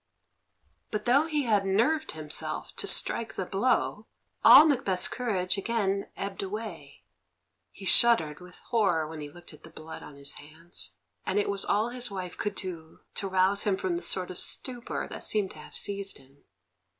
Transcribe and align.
But 0.89 1.05
though 1.05 1.27
he 1.27 1.43
had 1.43 1.63
nerved 1.63 2.13
himself 2.13 2.75
to 2.77 2.87
strike 2.87 3.35
the 3.35 3.45
blow, 3.45 4.07
all 4.43 4.65
Macbeth's 4.65 5.07
courage 5.07 5.59
again 5.59 6.09
ebbed 6.17 6.41
away. 6.41 7.03
He 7.69 7.85
shuddered 7.85 8.39
with 8.39 8.55
horror 8.69 9.07
when 9.07 9.19
he 9.21 9.29
looked 9.29 9.53
at 9.53 9.61
the 9.63 9.69
blood 9.69 10.01
on 10.01 10.15
his 10.15 10.39
hands, 10.39 10.95
and 11.23 11.37
it 11.37 11.51
was 11.51 11.63
all 11.65 11.89
his 11.89 12.09
wife 12.09 12.35
could 12.35 12.55
do 12.55 13.01
to 13.13 13.27
rouse 13.27 13.61
him 13.61 13.77
from 13.77 13.95
the 13.95 14.01
sort 14.01 14.31
of 14.31 14.39
stupor 14.39 15.07
that 15.07 15.23
seemed 15.23 15.51
to 15.51 15.59
have 15.59 15.75
seized 15.75 16.17
him. 16.17 16.45